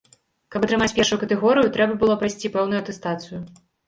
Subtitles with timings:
[0.53, 3.43] Каб атрымаць першую катэгорыю, трэба было прайсці пэўную атэстацыю.